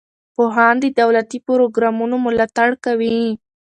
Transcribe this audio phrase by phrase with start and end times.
[0.35, 3.19] پوهان د دولتي پروګرامونو ملاتړ کوي.